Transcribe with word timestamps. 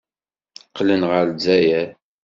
Qqlen 0.67 1.01
ɣer 1.09 1.23
Lezzayer. 1.29 1.89